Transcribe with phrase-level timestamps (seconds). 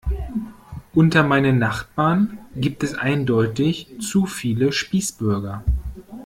[0.95, 5.63] Unter meinen Nachbarn gibt es eindeutig zu viele Spießbürger.